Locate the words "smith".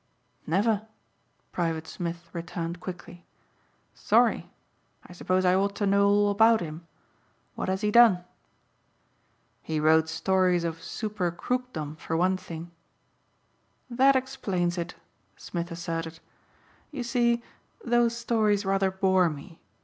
1.85-2.27, 15.37-15.69